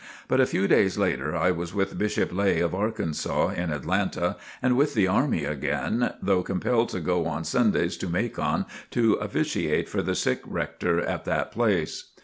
But 0.27 0.39
a 0.41 0.47
few 0.47 0.67
days 0.67 0.97
later 0.97 1.35
I 1.37 1.51
was 1.51 1.75
with 1.75 1.95
Bishop 1.95 2.33
Lay 2.33 2.59
of 2.59 2.73
Arkansas, 2.73 3.49
in 3.49 3.69
Atlanta, 3.71 4.35
and 4.59 4.75
with 4.75 4.95
the 4.95 5.05
army 5.05 5.45
again, 5.45 6.13
though 6.23 6.41
compelled 6.41 6.89
to 6.89 6.99
go 6.99 7.27
on 7.27 7.43
Sundays 7.43 7.97
to 7.97 8.09
Macon 8.09 8.65
to 8.89 9.13
officiate 9.21 9.87
for 9.87 10.01
the 10.01 10.15
sick 10.15 10.41
rector 10.43 10.99
at 10.99 11.25
that 11.25 11.51
place. 11.51 12.13